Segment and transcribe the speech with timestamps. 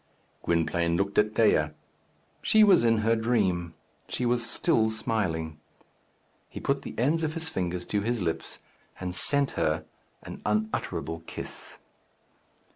[0.41, 1.75] Gwynplaine looked at Dea.
[2.41, 3.75] She was in her dream.
[4.09, 5.59] She was still smiling.
[6.49, 8.57] He put the ends of his fingers to his lips,
[8.99, 9.85] and sent her
[10.23, 11.77] an unutterable kiss.